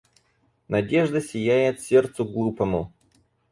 Надежда 0.67 1.21
сияет 1.21 1.79
сердцу 1.79 2.25
глупому. 2.25 2.91